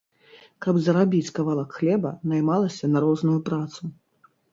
[0.65, 3.91] Каб зарабіць кавалак хлеба, наймалася на розную працу.